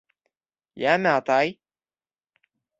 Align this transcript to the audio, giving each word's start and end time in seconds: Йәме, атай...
Йәме, 0.85 1.13
атай... 1.19 1.55